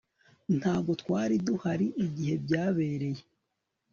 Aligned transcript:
ntabwo 0.57 0.91
twari 1.01 1.35
duhari 1.47 1.87
igihe 2.05 2.33
byabereye 2.43 3.21